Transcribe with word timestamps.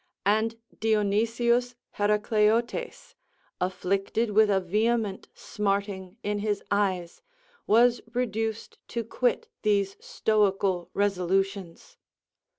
And 0.25 0.57
Dionysius 0.79 1.75
Heracleotes, 1.99 3.13
afflicted 3.59 4.31
with 4.31 4.49
a 4.49 4.59
vehement 4.59 5.27
smarting 5.35 6.17
in 6.23 6.39
his 6.39 6.63
eyes, 6.71 7.21
was 7.67 8.01
reduced 8.11 8.79
to 8.87 9.03
quit 9.03 9.47
these 9.61 9.97
stoical 9.99 10.89
resolutions. 10.95 11.97